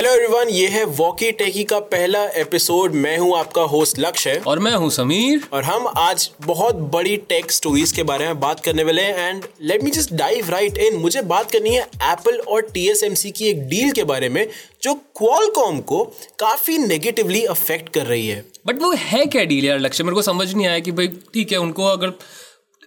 [0.00, 4.58] Hello everyone ये है walkie टेकी का पहला एपिसोड मैं हूँ आपका होस्ट लक्ष्य और
[4.58, 8.84] मैं हूँ समीर। और हम आज बहुत बड़ी टेक स्टोरीज के बारे में बात करने
[8.84, 12.62] वाले हैं। And let me just dive right in मुझे बात करनी है एप्पल और
[12.70, 14.46] टीएसएमसी की एक डील के बारे में
[14.82, 16.02] जो क्वालकॉम को
[16.38, 20.04] काफ़ी नेगेटिवली अफेक्ट कर रही है। बट वो है क्या डील यार लक्ष्य?
[20.04, 22.14] मेरे को समझ नहीं आया कि भाई ठीक है उनको अगर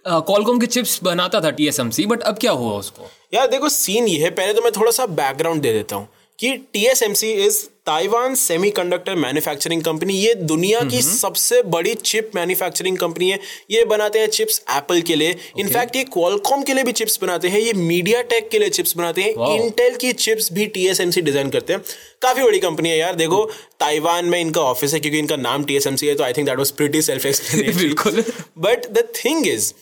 [0.04, 3.10] कॉलकॉम के चिप्स बनाता था टीएसएमसी बट अब क्या हुआ उसको?
[3.34, 6.08] यार देखो सीन ये है। पहले तो मैं थोड़ा सा बैकग्राउंड दे देता हूँ।
[6.38, 13.30] कि TSMC is Taiwan semiconductor manufacturing company ये दुनिया की सबसे बड़ी चिप मैन्युफैक्चरिंग कंपनी
[13.30, 13.38] है।
[13.70, 15.96] ये बनाते हैं चिप्स एप्पल के लिए। In fact okay.
[15.96, 19.22] ये क्वालकॉम के लिए भी चिप्स बनाते हैं। ये मीडिया टेक के लिए चिप्स बनाते
[19.22, 21.82] हैं। इंटेल की चिप्स भी टीएसएमसी डिज़ाइन करते हैं।
[22.22, 23.44] काफ़ी बड़ी कंपनी है यार। देखो
[23.80, 26.70] ताइवान में इनका ऑफ़िस है क्योंकि इनका नाम टीएसएमसी है तो I think that was
[26.72, 27.26] pretty self
[27.78, 28.24] बिल्कुल।
[28.58, 29.72] बट द थिंग इज़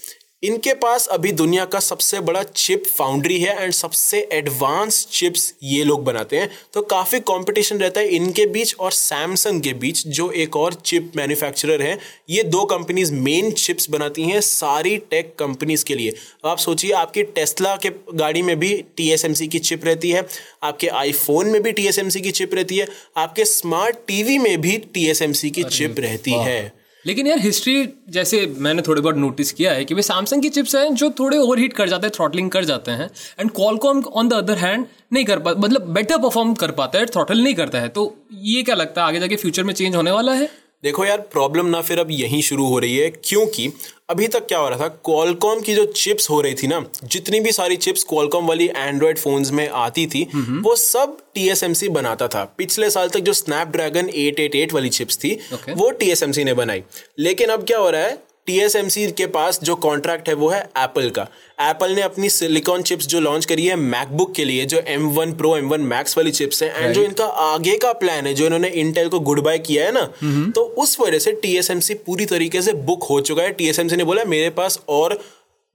[0.43, 5.85] इनके पास अभी दुनिया का सबसे बड़ा चिप फाउंड्री है एंड सबसे एडवांस चिप्स ये
[5.85, 10.31] लोग बनाते हैं। तो काफ़ी कंपटीशन रहता है इनके बीच और सैमसंग के बीच जो
[10.31, 11.99] एक और चिप मैन्युफैक्चरर है।
[12.31, 17.23] ये दो कंपनीज़ मेन चिप्स बनाती हैं सारी टेक कंपनीज़ के लिए। आप सोचिए आपकी
[17.23, 20.27] टेस्ला के गाड़ी में भी टी की चिप रहती है
[20.62, 25.51] आपके आईफोन में भी TSMC की चिप रहती है आपके स्मार्ट टीवी में भी TSMC
[25.51, 29.95] की चिप रहती है। लेकिन यार हिस्ट्री जैसे मैंने थोड़े बहुत नोटिस किया है कि
[29.95, 32.91] भाई सैमसंग की चिप्स हैं जो थोड़े ओवर हीट कर जाते हैं थ्रॉटलिंग कर जाते
[32.91, 36.98] हैं and Qualcomm on the other hand नहीं कर पा मतलब बेटर परफॉर्म कर पाता
[36.98, 39.97] है थ्रॉटल नहीं करता है। तो ये क्या लगता है, आगे जाके फ्यूचर में चेंज
[39.97, 40.48] होने वाला है?
[40.83, 43.69] देखो यार प्रॉब्लम ना फिर अब यहीं शुरू हो रही है, क्योंकि
[44.13, 44.89] अभी तक क्या हो रहा था?
[45.05, 49.19] कॉलकॉम की जो चिप्स हो रही थी ना जितनी भी सारी चिप्स कॉलकॉम वाली एंड्रॉयड
[49.19, 54.73] फोन्स में आती थी वो सब टीएसएमसी बनाता था। पिछले साल तक जो स्नैपड्रैगन 888
[54.73, 55.77] वाली चिप्स थी okay.
[55.77, 56.83] वो टीएसएमसी ने बनाई।
[57.19, 58.19] लेकिन अब क्या हो रहा है?
[58.47, 61.23] टीएसएमसी के पास जो कॉन्ट्रैक्ट है वो है एप्पल का।
[61.61, 65.53] एप्पल ने अपनी सिलिकॉन चिप्स जो लॉन्च करी है मैकबुक के लिए जो M1 Pro
[65.59, 69.09] M1 Max वाली चिप्स है एंड जो इनका आगे का प्लान है जो इन्होंने इंटेल
[69.09, 70.05] को गुड बाय किया है ना
[70.51, 74.25] तो उस वजह से टीएसएमसी पूरी तरीके से बुक हो चुका है। टीएसएमसी ने बोला
[74.25, 75.19] मेरे पास और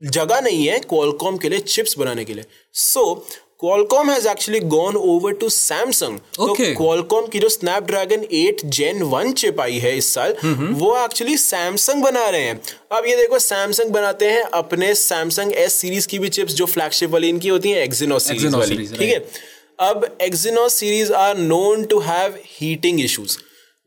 [0.02, 4.60] जगह नहीं है क्वालकॉम के लिए चिप्स बनाने के लिए। सो so, Qualcomm has actually
[4.60, 6.20] gone over to Samsung.
[6.40, 6.74] Okay.
[6.74, 10.76] तो Qualcomm की जो Snapdragon 8 Gen 1 चिप आई है इस साल mm-hmm.
[10.80, 12.60] वो एक्चुअली Samsung बना रहे हैं
[12.92, 17.10] अब ये देखो Samsung बनाते हैं अपने Samsung S सीरीज़ की भी चिप्स जो फ्लैगशिप
[17.10, 19.20] वाली इनकी होती हैं Exynos सीरीज़ वाली ठीक है
[19.90, 23.38] अब Exynos series are known to have heating issues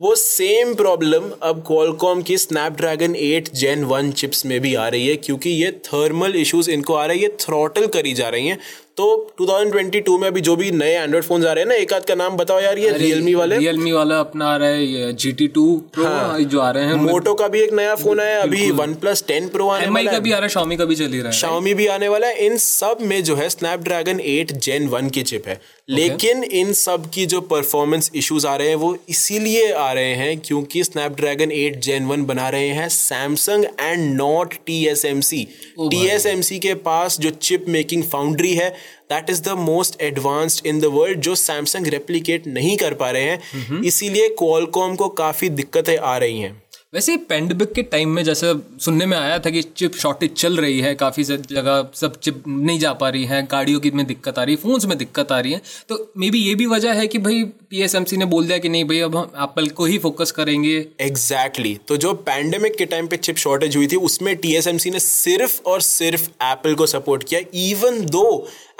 [0.00, 5.08] वो सेम प्रॉब्लम अब क्वालकॉम की स्नैपड्रैगन 8 जेन 1 चिप्स में भी आ रही
[5.08, 8.58] है क्योंकि ये थर्मल इश्यूज़ इनको आ रहे हैं ये थ्रॉटल करी जा रही हैं
[8.96, 12.04] तो 2022 में अभी जो भी नए एंड्रॉइड फ़ोन आ रहे हैं ना एक आध
[12.04, 15.48] का नाम बताओ यार ये रियलमी वाले। रियलमी वाला अपना आ रहा है जी टी
[15.48, 15.64] टू
[15.98, 19.24] हाँ, जो आ रहे हैं मोटो का भी एक नया फ़ोन आया अभी वन प्लस
[19.28, 21.32] टेन प्रो आने वाला का भी आ रहा है शाओमी का भी चल रहा है।
[21.32, 25.22] शाओमी भी आने वाला है। इन सब में जो है स्नैपड्रैगन एट जेन वन की
[25.22, 29.92] चिप है। लेकिन इन सब की जो परफॉर्मेंस इश्यूज़ आ रहे हैं वो इसीलिए आ
[29.92, 35.04] रहे हैं क्योंकि स्नैपड्रैगन एट जेन वन बना रहे हैं Samsung and not T S
[35.04, 35.42] M C
[35.80, 38.74] T S M C के पास जो चिप मेकिंग फाउंड्री है
[39.12, 43.22] that is the most advanced in the world जो सैमसंग रेप्लीकेट नहीं कर पा रहे
[43.22, 46.62] हैं। इसीलिए क्वालकॉम को काफ़ी दिक्कतें आ रही हैं।
[46.94, 50.80] वैसे पेंडेमिक के टाइम में जैसे सुनने में आया था कि चिप शॉर्टेज चल रही
[50.80, 54.42] है काफ़ी जगह सब चिप नहीं जा पा रही है गाड़ियों की में दिक्कत आ
[54.42, 57.06] रही है फोन्स में दिक्कत आ रही है। तो मे बी ये भी वजह है
[57.06, 60.30] कि भाई टीएसएमसी ने बोल दिया कि नहीं भाई अब हम एप्पल को ही फोकस
[60.30, 61.88] करेंगे। Exactly exactly.
[61.88, 65.80] तो जो पैंडेमिक के टाइम पे चिप शॉर्टेज हुई थी उसमें टीएसएमसी ने सिर्फ़ और
[65.82, 68.26] सिर्फ़ एप्पल को सपोर्ट किया इवन दो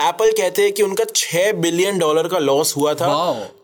[0.01, 3.07] एप्पल कहते हैं कि उनका छह बिलियन डॉलर का लॉस हुआ था।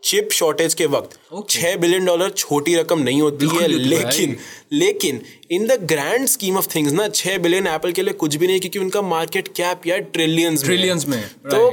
[0.06, 1.19] चिप शॉर्टेज के वक्त।
[1.50, 4.37] छह बिलियन डॉलर छोटी रकम नहीं होती है लेकिन
[4.72, 8.47] लेकिन in the grand scheme of things ना छह बिलियन एप्पल के लिए कुछ भी
[8.47, 11.69] नहीं क्योंकि उनका मार्केट कैप या ट्रिलियंस ट्रिलियंस में तो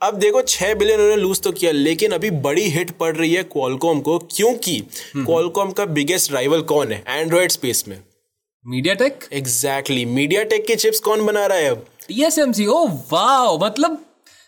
[0.00, 3.42] अब देखो छह बिलियन उन्होंने लूज तो किया लेकिन अभी बड़ी हिट पड़ रही है
[3.52, 4.78] क्वालकॉम को क्योंकि
[5.16, 7.02] क्वालकॉम का बिगेस्ट राइवल कौन है?
[7.08, 7.98] एंड्रॉइड स्पेस में।
[8.64, 11.86] MediaTek exactly MediaTek के चिप्स कौन बना रहा है अब?
[12.08, 14.04] टीएसएमसी ओ वाओ मतलब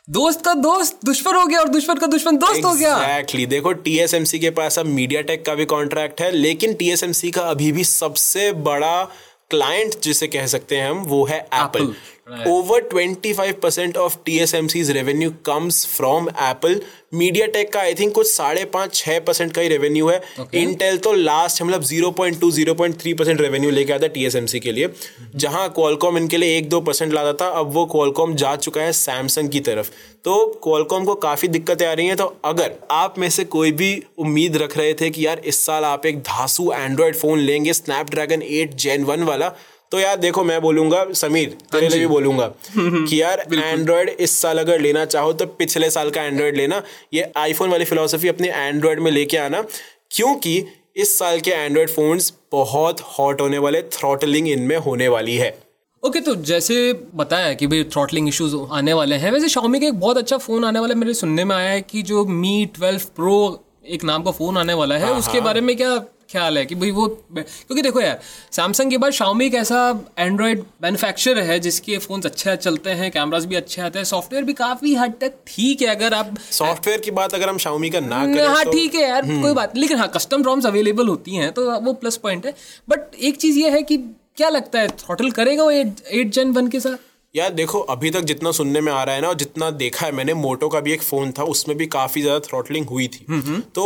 [0.09, 2.73] दोस्त का दोस्त दुश्मन हो गया और दुश्मन का दुश्मन दोस्त exactly.
[2.73, 6.75] हो गया। एग्जैक्टली देखो टीएसएमसी के पास अब मीडिया टेक का भी कॉन्ट्रैक्ट है लेकिन
[6.75, 9.03] टीएसएमसी का अभी भी सबसे बड़ा
[9.51, 11.93] क्लाइंट जिसे कह सकते हैं हम वो है Apple
[12.27, 16.81] over twenty five percent of T S M C's revenue comes from Apple
[17.47, 20.21] MediaTek का आई थिंक कुछ साढ़े पाँच छह परसेंट का ही रेवेन्यू है।
[20.55, 24.09] इंटेल तो लास्ट मतलब zero point two zero point three percent revenue लेके आता है
[24.09, 24.89] टीएसएमसी के लिए।
[25.37, 28.93] जहाँ क्वालकॉम इनके लिए एक दो परसेंट लाता था अब वो क्वालकॉम जा चुका है
[28.95, 29.91] सैमसंग की तरफ़।
[30.25, 33.93] तो क्वालकॉम को काफ़ी दिक्कतें आ रही हैं। तो अगर आप में से कोई भी
[34.19, 38.43] उम्मीद रख रहे थे कि यार इस साल आप एक धासु एंड्रॉयड फ़ोन लेंगे स्नैपड्रैगन
[38.43, 39.55] एट जेन वन वाला
[39.91, 42.47] तो यार देखो मैं बोलूँगा समीर तेरे लिए भी बोलूँगा
[42.79, 46.83] कि यार एंड्रॉयड इस साल अगर लेना चाहो तो पिछले साल का एंड्रॉयड लेना।
[47.15, 49.65] ये आईफोन वाली फिलोसफी अपने एंड्रॉयड में लेके आना
[50.11, 50.65] क्योंकि
[50.97, 55.59] इस साल के एंड्रॉयड फोन्स बहुत हॉट होने वाले थ्रॉटलिंग इनमें होने वाली है।
[56.05, 59.87] ओके okay, तो जैसे बताया कि भाई थ्रॉटलिंग इश्यूज़ आने वाले हैं वैसे Xiaomi का
[59.87, 62.71] एक बहुत अच्छा फ़ोन आने वाला है मेरे सुनने में आया है कि जो मी
[62.75, 66.65] ट्वेल्व प्रो एक नाम का फ़ोन आने वाला है उसके बारे में क्या ख्याल है
[66.67, 68.21] कि भाई वो क्योंकि देखो यार
[68.53, 69.79] सैमसंग के बाद शाओमी एक ऐसा
[70.19, 74.53] एंड्रॉयड मैन्युफैक्चरर है जिसके फ़ोन अच्छे चलते हैं कैमरास भी अच्छे आते हैं सॉफ्टवेयर भी
[74.53, 78.25] काफ़ी हद तक ठीक है अगर आप सॉफ्टवेयर की बात अगर हम शाओमी का ना
[78.27, 78.73] करें हाँ तो...
[78.73, 82.17] ठीक है यार कोई बात लेकिन हाँ कस्टम रॉम्स अवेलेबल होती हैं तो वो प्लस
[82.17, 82.55] पॉइंट है।
[82.89, 83.97] बट एक चीज़ ये है कि
[84.37, 86.97] क्या लगता है थ्रॉटल करेगा वो एट जेन वन के साथ?
[87.35, 90.13] यार देखो अभी तक जितना सुनने में आ रहा है ना और जितना देखा है
[90.13, 93.27] मैंने मोटो का भी एक फ़ोन था उसमें भी काफ़ी ज़्यादा थ्रॉटलिंग हुई थी।
[93.75, 93.85] तो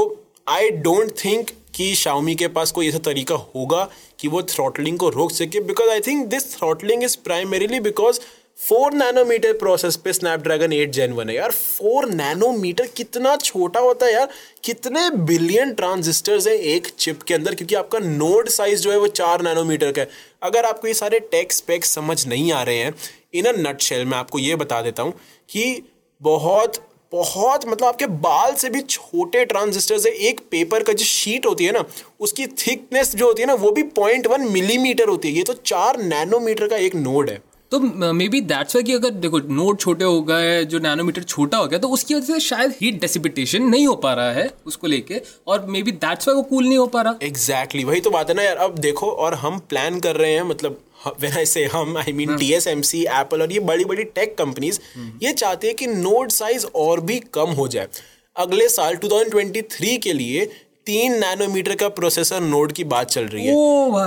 [0.49, 3.89] आई डोंट थिंक कि शाओमी के पास कोई ऐसा तरीका होगा
[4.21, 8.21] कि वो थ्रॉटलिंग को रोक सके। Because I think this throttling is primarily because
[8.59, 14.07] four nanometer process पे स्नैपड्रैगन एट जेन वन है। यार फोर नैनोमीटर कितना छोटा होता
[14.07, 14.29] है यार।
[14.65, 19.07] कितने बिलियन ट्रांजिस्टर्स हैं एक चिप के अंदर, क्योंकि आपका नोड साइज़ जो है वो
[19.09, 20.09] चार नैनोमीटर का है।
[20.43, 22.95] अगर आपको ये सारे टेक्स स्पेक्स समझ नहीं आ रहे हैं
[23.35, 25.13] इन अ नट शेल मैं आपको ये बता देता हूँ
[25.49, 25.83] कि
[26.21, 26.77] बहुत
[27.13, 31.65] बहुत मतलब आपके बाल से भी छोटे ट्रांजिस्टर है एक पेपर का जो शीट होती
[31.65, 31.85] है ना
[32.21, 35.53] उसकी थिकनेस जो होती है ना वो भी पॉइंट वन मिलीमीटर होती है। ये तो
[35.53, 37.39] चार नैनोमीटर का एक नोड है।
[37.73, 37.79] तो
[38.13, 41.67] मे बी दैट्स वाई कि अगर देखो नोड छोटे हो गए जो नैनोमीटर छोटा हो
[41.67, 45.21] गया तो उसकी वजह से शायद हीट डेसिपिटेशन नहीं हो पा रहा है उसको लेके
[45.47, 48.11] और मे बी दैट्स वाई वो कूल नहीं हो पा रहा। एग्जैक्टली exactly, वही तो
[48.11, 51.47] बात है ना यार। अब देखो और हम प्लान कर रहे हैं मतलब वेन आई
[51.47, 54.81] से हम I mean T S M C Apple और ये बड़ी बड़ी टेक कंपनीज़
[55.23, 57.89] ये चाहती है कि नोड साइज़ और भी कम हो जाए।
[58.37, 60.51] अगले साल 2023 के लिए
[60.87, 63.53] तीन नैनोमीटर का प्रोसेसर नोड की बात चल रही है।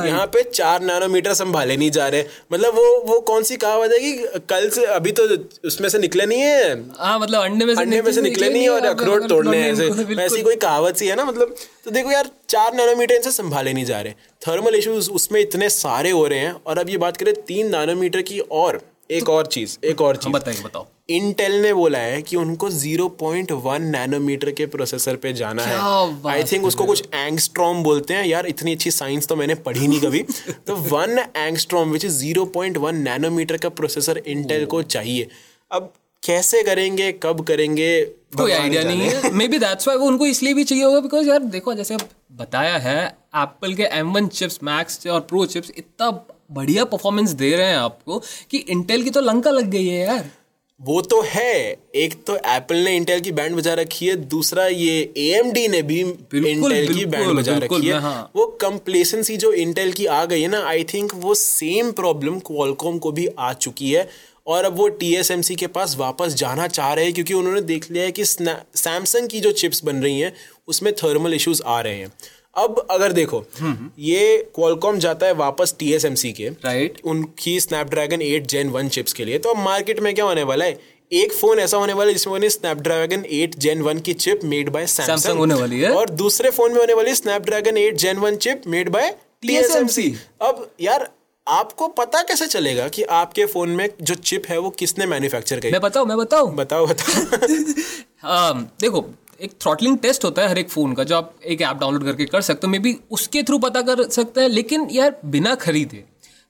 [0.08, 2.24] यहाँ पे चार नैनोमीटर संभाले नहीं जा रहे।
[2.54, 5.24] मतलब वो वो कौन सी कहावत है कि कल से अभी तो
[5.68, 6.72] उसमें से निकले नहीं है?
[6.72, 9.62] आ, हाँ, मतलब अंडे में से अंडे में से निकले नहीं है और अखरोट तोड़ने
[9.70, 9.88] ऐसे।
[10.26, 11.56] ऐसी कोई कहावत सी है ना मतलब?
[11.86, 14.14] तो देखो यार चार नैनोमीटर इनसे संभाले नहीं जा रहे।
[14.48, 18.22] थर्मल इश्यूज़ उसमें इतने सारे हो रहे हैं। और अब ये बात करें तीन नैनोमीटर
[18.22, 18.82] की और।
[19.12, 23.82] एक और चीज़ एक और चीज़। बताइए बताओ। इंटेल ने बोला है कि उनको 0.1
[23.82, 25.78] नैनोमीटर के प्रोसेसर पे जाना है।
[26.28, 30.00] आई थिंक उसको कुछ एंगस्ट्रॉम बोलते हैं। यार इतनी अच्छी साइंस तो मैंने पढ़ी नहीं
[30.02, 30.20] कभी।
[30.68, 35.28] तो one angstrom which is 0.1 nanometer का प्रोसेसर इंटेल को चाहिए।
[35.72, 38.06] अब कैसे करेंगे कब करेंगे
[38.38, 41.30] कोई आइडिया नहीं है। मे बी दैट्स वाई वो उनको इसलिए भी चाहिए होगा बिकॉज़
[41.30, 41.98] यार देखो जैसे
[42.32, 43.06] बताया है
[43.36, 46.10] एप्पल के एम वन चिप्स मैक्स और प्रो चिप्स इतना
[46.52, 50.30] बढ़िया परफॉर्मेंस दे रहे हैं आपको कि इंटेल की तो लंका लग गई है यार।
[50.82, 55.14] वो तो है। एक तो एप्पल ने इंटेल की बैंड बजा रखी है दूसरा ये
[55.18, 60.06] ए ने भी इंटेल की बैंड बजा रखी है। हाँ। वो कंप्लेसेंसी जो इंटेल की
[60.06, 64.08] आ गई है ना आई थिंक वो सेम प्रॉब्लम क्वालकॉम को भी आ चुकी है।
[64.48, 68.04] और अब वो टी के पास वापस जाना चाह रहे हैं क्योंकि उन्होंने देख लिया
[68.04, 70.34] है कि सैमसंग की जो चिप्स बन रही हैं
[70.68, 72.12] उसमें थर्मल इश्यूज़ आ रहे हैं।
[72.56, 73.44] अब अगर देखो
[74.00, 79.26] ये क्वालकॉम जाता है वापस टीएसएमसी के राइट उनकी स्नैपड्रैगन 8 जेन 1 चिप्स के
[79.26, 80.80] लिए। तो अब मार्केट में क्या होने वाला है?
[81.12, 84.70] एक फ़ोन ऐसा होने वाला है जिसमें होने स्नैपड्रैगन 8 जेन 1 की चिप मेड
[84.70, 88.20] बाय सैमसंग होने वाली है। और दूसरे फ़ोन में होने वाली है Snapdragon 8 gen
[88.20, 89.10] 1 chip made by
[89.42, 91.10] TSMC अब यार
[91.48, 95.72] आपको पता कैसे चलेगा कि आपके फ़ोन में जो चिप है वो किसने मैन्युफैक्चर की
[95.72, 96.56] मैं बताऊँ मैं बताऊँ?
[96.56, 99.06] बताओ बताओ। आ, देखो
[99.44, 102.26] एक थ्रॉटलिंग टेस्ट होता है हर एक फ़ोन का, जो आप एक ऐप डाउनलोड करके
[102.26, 106.04] कर सकते हो मे बी उसके थ्रू पता कर सकते हैं, लेकिन यार बिना खरीदे,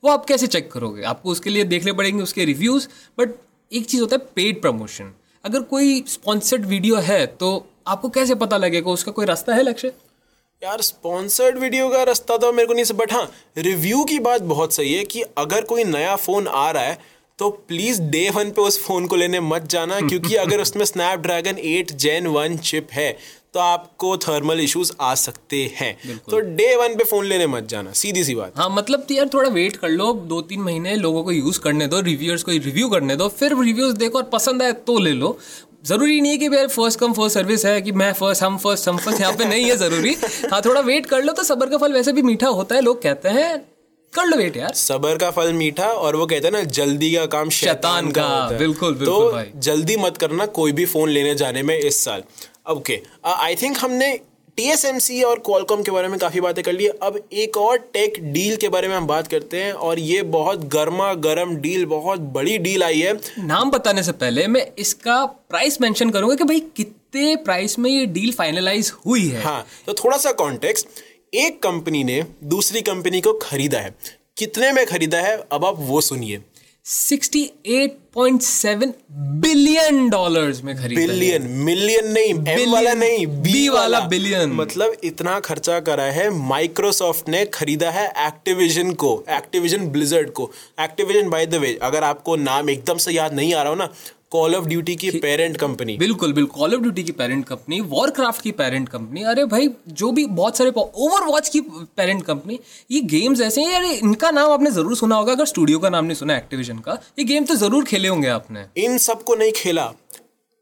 [0.04, 1.04] वो आप कैसे चेक करोगे?
[1.04, 3.36] आपको उसके लिए देखने पड़ेंगे उसके रिव्यूज़ बट
[3.72, 5.12] एक चीज़ होता है पेड प्रमोशन
[5.44, 8.92] अगर कोई स्पॉन्सर्ड वीडियो है तो आपको कैसे पता लगेगा?
[8.92, 9.94] उसका कोई रास्ता है, लक्ष्य?
[10.62, 14.74] यार स्पॉन्सर्ड वीडियो का रास्ता तो मेरे को नहीं, बट हाँ रिव्यू की बात बहुत
[14.74, 16.98] सही है कि अगर कोई नया फ़ोन आ रहा है
[17.40, 21.58] तो प्लीज़ डे वन पे उस फ़ोन को लेने मत जाना क्योंकि अगर उसमें Snapdragon
[21.60, 23.12] eight gen one chip है
[23.54, 27.92] तो आपको थर्मल इश्यूज़ आ सकते हैं। तो डे वन पे फ़ोन लेने मत जाना
[27.94, 31.32] सीधी सी बात। हाँ मतलब यार थोड़ा वेट कर लो दो तीन महीने लोगों को
[31.32, 34.98] यूज़ करने दो रिव्यूअर्स को रिव्यू करने दो फिर रिव्यूज़ देखो और पसंद आए तो
[35.00, 35.38] ले लो।
[35.86, 38.88] ज़रूरी नहीं है कि भाई फ़र्स्ट कम फ़र्स्ट सर्विस है कि मैं फ़र्स्ट हम फ़र्स्ट
[38.90, 40.16] हम फ़र्स्ट यहाँ पे नहीं है ज़रूरी।
[40.52, 43.02] हाँ थोड़ा वेट कर लो तो सबर का फल वैसे भी मीठा होता है लोग
[43.02, 43.73] कहते हैं
[44.14, 47.26] कर लो वेट यार। सबर का फल मीठा और वो कहते हैं ना जल्दी का
[47.28, 51.34] काम शैतान का, का। बिल्कुल बिल्कुल तो भाई। जल्दी मत करना कोई भी फ़ोन लेने
[51.36, 52.24] जाने में इस साल।
[52.72, 54.18] ओके आई थिंक हमने
[54.58, 58.56] टीएसएमसी और क्वालकॉम के बारे में काफ़ी बातें कर ली। अब एक और टेक डील
[58.56, 62.58] के बारे में हम बात करते हैं और ये बहुत गर्मा गर्म डील बहुत बड़ी
[62.60, 67.36] डील आई है। नाम बताने से पहले मैं इसका प्राइस मेंशन करूँगा कि भाई कितने
[67.46, 70.88] प्राइस में ये डील फाइनलाइज हुई है। हाँ तो थोड़ा सा कॉन्टेक्स्ट
[71.36, 73.96] एक कंपनी ने दूसरी कंपनी को खरीदा है।
[74.38, 75.44] कितने में खरीदा है?
[75.52, 76.42] अब आप वो सुनिए।
[76.86, 84.96] 68.7 बिलियन डॉलर्स में खरीदा बिलियन मिलियन नहीं Billion, वाला नहीं B वाला billion। मतलब
[85.04, 91.46] इतना खर्चा करा है माइक्रोसॉफ्ट ने खरीदा है एक्टिविजन को एक्टिविजन ब्लिजर्ड को। एक्टिविजन बाय
[91.46, 93.90] द वे अगर आपको नाम एकदम से याद नहीं आ रहा हो ना
[94.34, 98.42] कॉल ऑफ़ ड्यूटी की पेरेंट कंपनी बिल्कुल बिल्कुल। कॉल ऑफ़ ड्यूटी की पेरेंट कंपनी वॉरक्राफ्ट
[98.42, 101.62] की पेरेंट कंपनी अरे भाई जो भी बहुत सारे ओवर की
[101.98, 102.60] पेरेंट कंपनी
[102.92, 106.06] ये गेम्स ऐसे हैं अरे इनका नाम आपने ज़रूर सुना होगा अगर स्टूडियो का नाम
[106.06, 109.86] नहीं सुना एक्टिविजन का ये गेम तो ज़रूर खेले होंगे आपने। इन सबको नहीं खेला।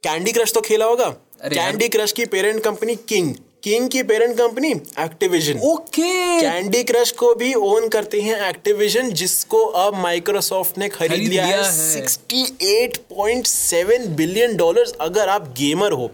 [0.04, 1.10] कैंडी क्रश तो खेला होगा।
[1.46, 3.34] कैंडी क्रश की पेरेंट कंपनी किंग
[3.64, 6.42] किंग की parent company Activision okay.
[6.42, 11.46] Candy Crush को भी ओन करते हैं एक्टिविजन जिसको अब माइक्रोसॉफ्ट ने खरीद खरीद लिया
[11.46, 16.12] है। लिया है। 68.7 बिलियन डॉलर्स अगर आप गेमर हो।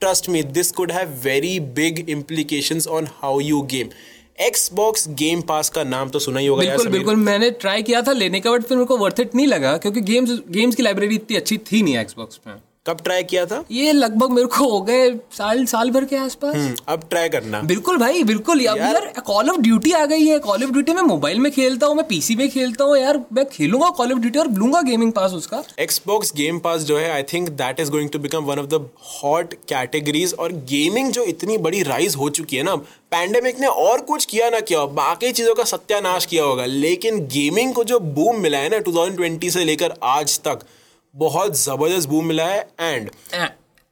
[0.00, 3.88] Trust me this could have very big implications on how you game
[4.48, 8.12] Xbox game pass का नाम तो सुना ही होगा बिल्कुल बिल्कुल। मैंने ट्राई किया था
[8.12, 11.14] लेने का बट फिर मेरे को वर्थ इट नहीं लगा क्योंकि गेम्स गेम्स की लाइब्रेरी
[11.14, 12.54] इतनी अच्छी थी नहीं एक्सबॉक्स में।
[12.88, 13.62] कब ट्राई किया था?
[13.70, 17.60] ये लगभग मेरे को हो गए साल साल भर के आसपास। हम्म, अब ट्राई करना।
[17.62, 21.02] बिल्कुल भाई बिल्कुल। अब यार कॉल ऑफ़ ड्यूटी आ गई है। कॉल ऑफ़ ड्यूटी मैं
[21.02, 24.38] मोबाइल में खेलता हूँ मैं पीसी में खेलता हूँ। यार मैं खेलूँगा कॉल ऑफ़ ड्यूटी
[24.38, 28.10] और लूँगा गेमिंग पास उसका। Xbox गेम पास जो है I think that is going
[28.10, 32.56] to become one of the hot categories और गेमिंग जो इतनी बड़ी राइज हो चुकी
[32.56, 32.76] है ना
[33.12, 37.72] पैंडेमिक ने और कुछ किया ना किया बाकी चीज़ों का सत्यानाश किया होगा। लेकिन गेमिंग
[37.74, 40.66] को जो बूम मिला है ना 2020 से लेकर आज तक
[41.18, 43.10] बहुत ज़बरदस्त बूम मिला है एंड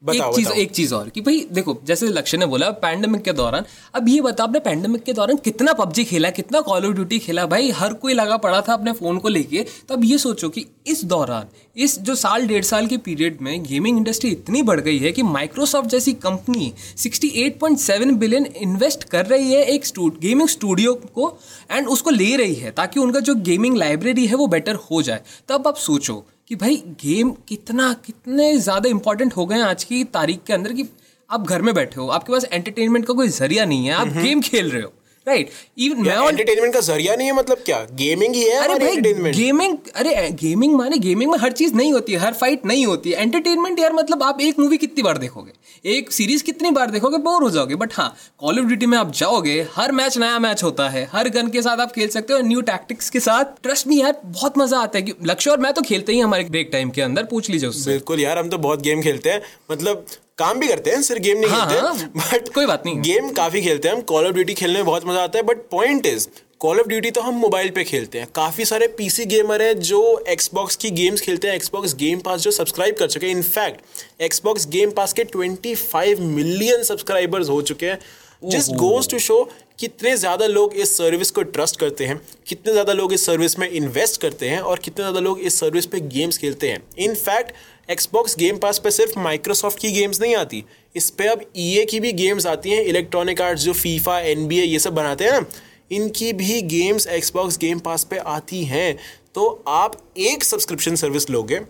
[0.02, 3.33] बताओ, एक चीज़ एक चीज़ और कि भाई देखो जैसे लक्ष्य ने बोला पैंडेमिक के
[3.33, 3.64] दौरान
[3.95, 7.47] अब ये बता आपने पैंडेमिक के दौरान कितना पबजी खेला कितना कॉल ऑफ़ ड्यूटी खेला?
[7.47, 10.66] भाई हर कोई लगा पड़ा था अपने फ़ोन को लेके। तो अब ये सोचो कि
[10.87, 14.99] इस दौरान इस जो साल डेढ़ साल के पीरियड में गेमिंग इंडस्ट्री इतनी बढ़ गई
[14.99, 21.37] है कि माइक्रोसॉफ्ट जैसी कंपनी 68.7 बिलियन इन्वेस्ट कर रही है एक गेमिंग स्टूडियो को
[21.71, 25.21] एंड उसको ले रही है ताकि उनका जो गेमिंग लाइब्रेरी है वो बेटर हो जाए।
[25.49, 30.03] तब आप सोचो कि भाई गेम कितना कितने ज़्यादा इंपॉर्टेंट हो गए हैं आज की
[30.05, 30.85] तारीख के अंदर कि
[31.31, 34.41] आप घर में बैठे हो आपके पास एंटरटेनमेंट का कोई ज़रिया नहीं है आप गेम
[34.41, 34.93] खेल रहे हो।
[35.26, 37.78] राइट इवन मैं और एंटरटेनमेंट का ज़रिया नहीं है मतलब क्या?
[37.95, 42.12] गेमिंग ही है अरे भाई गेमिंग अरे गेमिंग माने गेमिंग में हर चीज़ नहीं होती
[42.12, 45.52] है हर फाइट नहीं होती है। एंटरटेनमेंट यार मतलब आप एक मूवी कितनी बार देखोगे?
[45.85, 49.12] एक सीरीज़ कितनी बार देखोगे बोर हो जाओगे। बट हाँ कॉल ऑफ़ ड्यूटी में आप
[49.12, 52.38] जाओगे हर मैच नया मैच होता है। हर गन के साथ आप खेल सकते हो
[52.42, 55.73] न्यू टैक्टिक्स के साथ। ट्रस्ट मी यार बहुत मज़ा आता है कि लक्ष्य और मैं
[55.73, 58.59] तो खेलते ही हमारे ब्रेक टाइम के अंदर पूछ लीजिए उससे। बिल्कुल यार हम तो
[58.59, 59.42] बहुत गेम खेलते हैं।
[59.73, 60.06] मतलब
[60.38, 63.31] काम भी करते हैं सिर्फ़ गेम नहीं हाँ, खेलते हाँ, बट कोई बात नहीं। गेम
[63.33, 66.07] काफ़ी खेलते हैं हम कॉल ऑफ़ ड्यूटी खेलने में बहुत मज़ा आता है but point
[66.07, 66.26] is
[66.61, 70.00] Call of Duty तो हम मोबाइल पे खेलते हैं। काफ़ी सारे पीसी गेमर हैं जो
[70.28, 74.66] एक्सबॉक्स की गेम्स खेलते हैं एक्सबॉक्स गेम पास जो सब्सक्राइब कर चुके हैं। इनफैक्ट एक्सबॉक्स
[74.69, 77.99] गेम पास के 25 मिलियन सब्सक्राइबर्स हो चुके हैं।
[78.43, 79.43] जस्ट गोज टू शो
[79.78, 83.69] कितने ज़्यादा लोग इस सर्विस को ट्रस्ट करते हैं कितने ज़्यादा लोग इस सर्विस में
[83.71, 87.52] इन्वेस्ट करते हैं और कितने ज़्यादा लोग इस सर्विस पे गेम्स खेलते हैं। इनफैक्ट
[87.88, 90.64] एक्सबॉक्स गेम पास पे सिर्फ़ माइक्रोसॉफ्ट की गेम्स नहीं आती।
[90.95, 94.78] इस पे अब EA की भी गेम्स आती हैं इलेक्ट्रॉनिक आर्ट्स जो फीफा एन ये
[94.78, 95.47] सब बनाते हैं ना
[95.90, 98.99] इनकी भी गेम्स एक्सबॉक्स गेम पास पे आती हैं।
[99.35, 101.61] तो आप एक सब्सक्रिप्शन सर्विस लोगे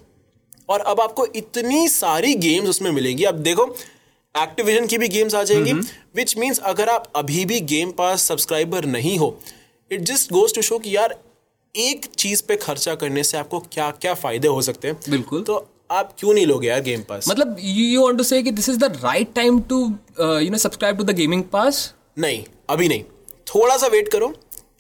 [0.69, 3.67] और अब आपको इतनी सारी गेम्स उसमें मिलेंगी। अब देखो
[4.35, 5.73] एक्टिविजन की भी गेम्स आ जाएँगी
[6.17, 9.37] विच मीन्स अगर आप अभी भी गेम पास सब्सक्राइबर नहीं हो
[9.91, 11.19] it just goes to show कि यार
[11.75, 15.67] एक चीज़ पे खर्चा करने से आपको क्या क्या फ़ायदे हो सकते हैं। बिल्कुल। तो
[15.91, 18.79] आप क्यों नहीं लोगे यार गेम पास मतलब यू वांट टू से कि this is
[18.79, 19.79] the right time to
[20.21, 23.03] you know subscribe to the gaming pass नहीं अभी नहीं।
[23.47, 24.33] थोड़ा सा वेट करो।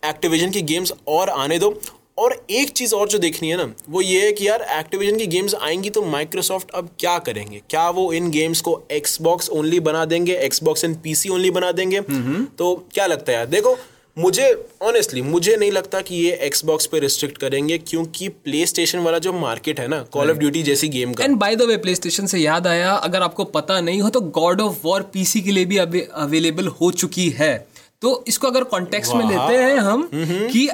[0.04, 1.80] एक्टिविजन की गेम्स और आने दो।
[2.18, 5.26] और एक चीज़ और जो देखनी है ना वो ये है कि यार एक्टिविजन की
[5.26, 7.60] गेम्स आएँगी तो माइक्रोसॉफ्ट अब क्या करेंगे?
[7.70, 12.00] क्या वो इन गेम्स को एक्सबॉक्स ओनली बना देंगे एक्सबॉक्स एंड पीसी ओनली बना देंगे?
[12.00, 13.46] तो क्या लगता है यार?
[13.46, 13.76] देखो
[14.16, 14.44] मुझे
[14.82, 19.32] ऑनेस्टली मुझे नहीं लगता कि ये एक्सबॉक्स पे रिस्ट्रिक्ट करेंगे क्योंकि प्ले स्टेशन वाला जो
[19.32, 22.38] मार्केट है ना कॉल ऑफ़ ड्यूटी जैसी गेम का। And by the way PlayStation से
[22.38, 25.78] याद आया अगर आपको पता नहीं हो तो गॉड ऑफ़ वॉर पीसी के लिए भी
[25.78, 27.56] अवेलेबल हो चुकी है।
[28.02, 30.68] तो इसको अगर कॉन्टेक्स्ट में लेते हैं हम कि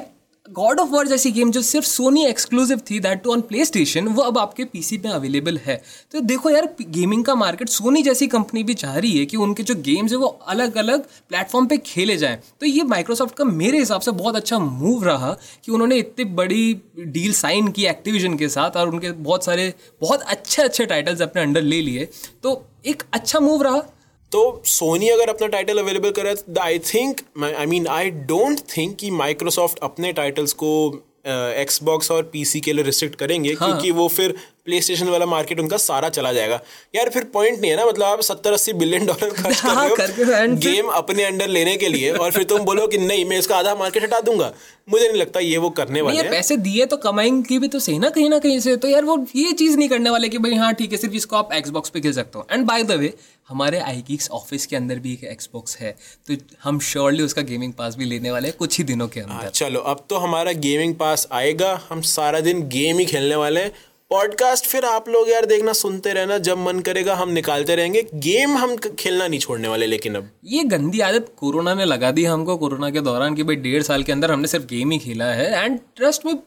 [0.51, 4.07] गॉड ऑफ़ वॉर जैसी गेम जो सिर्फ़ सोनी एक्सक्लूसिव थी that too on PlayStation
[4.07, 5.75] वो अब आपके पीसी पे अवेलेबल है।
[6.11, 9.63] तो देखो यार गेमिंग का मार्केट सोनी जैसी कंपनी भी चाह रही है कि उनके
[9.63, 13.79] जो गेम्स है वो अलग अलग प्लेटफॉर्म पे खेले जाएँ। तो ये माइक्रोसॉफ्ट का मेरे
[13.79, 15.35] हिसाब से बहुत अच्छा मूव रहा
[15.65, 20.21] कि उन्होंने इतनी बड़ी डील साइन की एक्टिविजन के साथ और उनके बहुत सारे, बहुत
[20.21, 22.09] अच्छे अच्छे टाइटल्स अपने अंडर ले लिए।
[22.43, 23.81] तो एक अच्छा मूव रहा।
[24.33, 28.95] तो सोनी अगर अपना टाइटल अवेलेबल करे तो I think I mean I don't think
[28.97, 30.71] कि माइक्रोसॉफ्ट अपने टाइटल्स को
[31.25, 33.67] एक्सबॉक्स और पीसी के लिए रिस्ट्रिक्ट करेंगे हाँ.
[33.67, 34.35] क्योंकि वो फिर
[34.67, 36.59] प्ले स्टेशन वाला मार्केट उनका सारा चला जाएगा।
[36.95, 39.87] यार फिर पॉइंट नहीं है ना मतलब आप सत्तर अस्सी बिलियन डॉलर खर्च कर हाँ,
[39.87, 43.39] रहे हो गेम अपने अंडर लेने के लिए और फिर तुम बोलो कि नहीं मैं
[43.39, 44.51] इसका आधा मार्केट हटा दूँगा।
[44.87, 47.97] मुझे नहीं लगता ये वो करने वाले हैं। पैसे दिए तो कमाएँगे भी तो सही
[47.99, 50.55] ना कहीं ना कहीं से। तो यार वो ये चीज़ नहीं करने वाले कि भाई
[50.55, 53.13] हाँ ठीक है सिर्फ़ इसको आप एक्सबॉक्स पे खेल सकते हो। एंड बाय द वे
[53.49, 55.95] हमारे आई गीक्स ऑफ़िस के अंदर भी एक एक्सबॉक्स है
[56.27, 59.33] तो हम श्योरली उसका गेमिंग पास भी लेने वाले हैं कुछ ही दिनों के अंदर।
[59.33, 63.59] हाँ, चलो अब तो हमारा गेमिंग पास आएगा। हम सारा दिन गेम ही खेलने वाले
[63.59, 63.71] हैं।
[64.13, 68.57] पॉडकास्ट फिर आप लोग यार देखना सुनते रहना जब मन करेगा हम निकालते रहेंगे। गेम
[68.57, 72.57] हम खेलना नहीं छोड़ने वाले लेकिन अब। ये गंदी आदत कोरोना ने लगा दी हमको
[72.57, 75.65] कोरोना के दौरान कि भाई डेढ़ साल के अंदर हमने सिर्फ़ गेम ही खेला है।
[75.65, 76.39] एंड ट्रस्ट में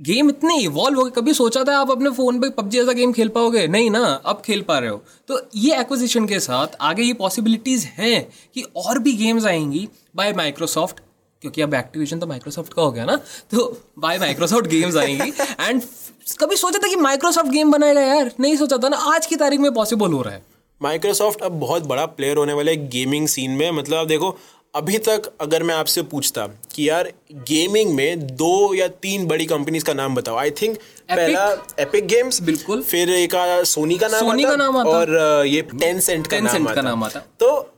[0.00, 3.12] गेम इतने इवॉल्व हो गए। कभी सोचा था आप अपने फ़ोन पे पबजी जैसा गेम
[3.12, 3.66] खेल पाओगे?
[3.66, 7.84] नहीं ना अब खेल पा रहे हो। तो ये एक्विजिशन के साथ आगे ये पॉसिबिलिटीज
[7.84, 11.00] हैं कि और भी गेम्स आएँगी बाय माइक्रोसॉफ्ट
[11.40, 13.16] क्योंकि अब एक्टिविजन तो माइक्रोसॉफ्ट का हो गया ना।
[13.50, 15.82] तो बाय माइक्रोसॉफ्ट गेम्स आएँगी। एंड
[16.26, 18.30] कभी सोचा था कि माइक्रोसॉफ्ट गेम बनाएगा यार?
[18.40, 18.96] नहीं सोचा था ना?
[19.14, 20.42] आज की तारीख में पॉसिबल हो रहा है।
[20.80, 24.36] माइक्रोसॉफ्ट अब बहुत बड़ा प्लेयर होने वाला है गेमिंग सीन में। मतलब आप देखो
[24.74, 27.12] अभी तक अगर मैं आपसे पूछता कि यार
[27.48, 30.76] गेमिंग में दो या तीन बड़ी कंपनीज़ का नाम बताओ। आई थिंक
[31.10, 31.46] पहला
[31.80, 33.34] एपिक गेम्स बिल्कुल। फिर एक
[33.66, 37.04] सोनी का नाम सोनी आता का नाम आता। और ये टेंसेंट का, नाम का नाम
[37.04, 37.72] आता। तो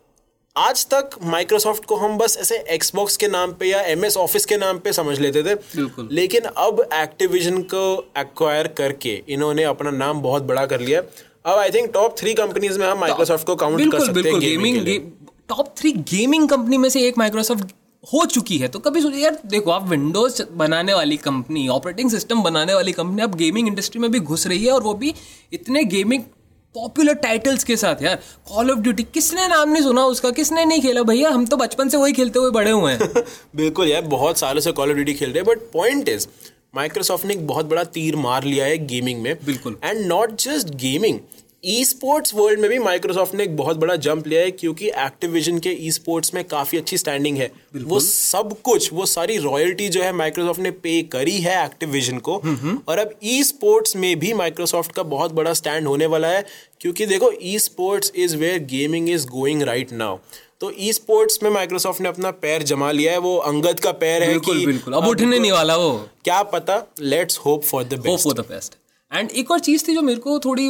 [0.59, 4.45] आज तक माइक्रोसॉफ्ट को हम बस ऐसे एक्सबॉक्स के नाम पे या एम एस ऑफ़िस
[4.45, 7.83] के नाम पे समझ लेते थे। बिल्कुल। लेकिन अब एक्टिविजन को
[8.19, 12.79] एक्वायर करके इन्होंने अपना नाम बहुत बड़ा कर लिया। अब I think top three companies
[12.79, 14.89] में हम माइक्रोसॉफ्ट को काउंट कर सकते हैं gaming
[15.49, 17.73] top three gaming company में से एक माइक्रोसॉफ्ट
[18.13, 22.43] हो चुकी है। तो कभी सोचिए यार देखो आप विंडोज़ बनाने वाली कंपनी ऑपरेटिंग सिस्टम
[22.43, 25.15] बनाने वाली कंपनी अब गेमिंग इंडस्ट्री में भी घुस रही है और वो भी
[25.53, 26.23] इतने गेमिंग
[26.75, 28.15] पॉपुलर टाइटल्स के साथ यार।
[28.49, 30.31] कॉल ऑफ़ ड्यूटी किसने नाम नहीं सुना उसका?
[30.31, 31.03] किसने नहीं खेला?
[31.03, 33.09] भैया हम तो बचपन से वही खेलते हुए बड़े हुए हैं।
[33.57, 36.27] बिल्कुल यार बहुत सालों से कॉल ऑफ़ ड्यूटी खेल रहे हैं बट पॉइंट इज़
[36.77, 40.75] माइक्रोसॉफ्ट ने एक बहुत बड़ा तीर मार लिया है गेमिंग में। बिल्कुल। And not just
[40.75, 41.19] gaming
[41.85, 45.71] esports world में भी माइक्रोसॉफ्ट ने एक बहुत बड़ा जंप लिया है क्योंकि एक्टिविजन के
[45.87, 50.13] ई स्पोर्ट्स में काफ़ी अच्छी स्टैंडिंग है। वो सब कुछ वो सारी रॉयल्टी जो है
[50.13, 52.37] माइक्रोसॉफ्ट ने पे करी है एक्टिविजन को।
[52.89, 56.47] और अब ई स्पोर्ट्स में भी माइक्रोसॉफ्ट का बहुत बड़ा स्टैंड होने वाला है
[56.81, 60.19] क्योंकि देखो esports is where gaming is going right now
[60.61, 64.23] तो ई स्पोर्ट्स में माइक्रोसॉफ्ट ने अपना पैर जमा लिया है वो अंगद का पैर
[64.23, 65.93] है बिल्कुल कि बिल्कुल। अब उठने नहीं वाला वो।
[66.25, 68.75] क्या पता let's hope for the hope best for the best
[69.13, 70.69] and एक और चीज़ थी जो मेरे को थोड़ी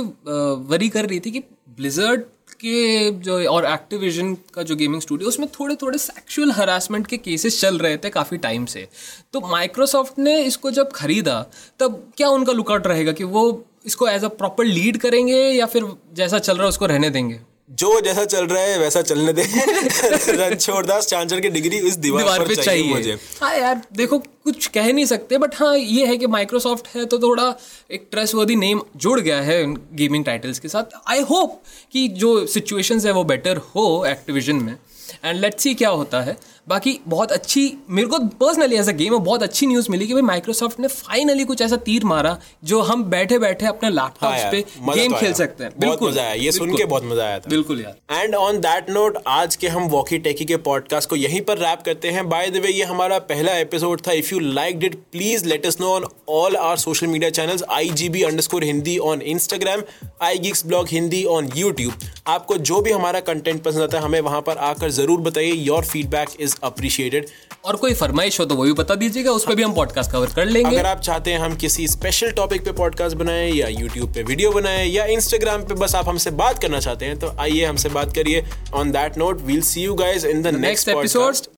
[0.68, 1.40] वरी कर रही थी कि
[1.76, 2.20] ब्लिजर्ड
[2.60, 7.60] के जो और एक्टिविजन का जो गेमिंग स्टूडियो उसमें थोड़े थोड़े सेक्सुअल हरासमेंट के केसेस
[7.60, 8.86] चल रहे थे काफ़ी टाइम से।
[9.32, 11.40] तो माइक्रोसॉफ्ट ने इसको जब खरीदा,
[11.80, 13.44] तब क्या उनका लुकआउट रहेगा कि वो
[13.86, 17.40] इसको एज अ प्रॉपर लीड करेंगे या फिर जैसा चल रहा है उसको रहने देंगे?
[17.70, 19.42] जो जैसा चल रहा है वैसा चलने दे।
[20.32, 23.82] रणछोड़ दास चांचर की डिग्री इस दीवार, दीवार पर पे चाहिए, चाहिए। मुझे। हाँ यार
[23.92, 27.54] देखो कुछ कह नहीं सकते बट हाँ ये है कि माइक्रोसॉफ्ट है तो थोड़ा
[27.90, 33.06] एक ट्रस्टवर्दी नेम जुड़ गया है गेमिंग टाइटल्स के साथ। आई होप कि जो सिचुएशंस
[33.06, 34.76] है वो बेटर हो एक्टिविजन में।
[35.24, 36.36] एंड लेट्स सी क्या होता है।
[36.68, 40.22] बाकी बहुत अच्छी मेरे को पर्सनली एज अ गेम बहुत अच्छी न्यूज़ मिली कि भाई
[40.22, 45.12] माइक्रोसॉफ्ट ने फाइनली कुछ ऐसा तीर मारा जो हम बैठे बैठे अपने हाँ पे गेम
[45.12, 47.80] तो खेल सकते हैं। बहुत मज़ा आया। ये सुन के बहुत मज़ा आया था। बिल्कुल
[47.80, 51.58] यार। एंड ऑन दैट नोट आज के हम वॉकी टेकी के पॉडकास्ट को यहीं पर
[51.58, 54.94] रैप करते हैं। बाय द वे ये हमारा पहला एपिसोड था। If you like it
[55.12, 58.98] please let us know on all our social media channels I G B underscore Hindi
[59.06, 59.82] on Instagram
[60.38, 64.40] iGeeks blog Hindi on YouTube आपको जो भी हमारा कंटेंट पसंद आता है हमें वहाँ
[64.42, 67.26] पर आकर ज़रूर बताइए। योर फीडबैक इज़ अप्रिशिएटेड
[67.64, 70.26] और कोई फरमाइश हो तो वो भी बता दीजिएगा उस पर भी हम पॉडकास्ट कवर
[70.26, 74.14] कर लेंगे। अगर आप चाहते हैं हम किसी स्पेशल टॉपिक पे पॉडकास्ट बनाए या यूट्यूब
[74.14, 77.64] पे वीडियो बनाए या इंस्टाग्राम पे बस आप हमसे बात करना चाहते हैं तो आइए
[77.64, 78.44] हमसे बात करिए।
[78.74, 81.16] On that note we'll see you guys in the next next episode.
[81.16, 81.46] Podcast